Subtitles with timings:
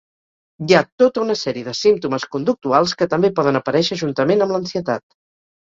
[0.69, 5.09] Hi ha tota una sèrie de símptomes conductuals que també poden aparèixer juntament amb l'ansietat.